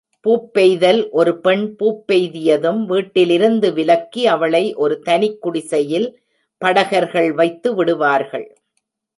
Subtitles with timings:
[0.25, 6.07] பூப்பெய்தல் ஒரு பெண் பூப்பெய்தியதும், வீட்டிலிருந்து விலக்கி, அவளை ஒரு தனிக்குடிசையில்
[6.57, 8.47] படகர்கள் வைத்துவிடுவார்கள்.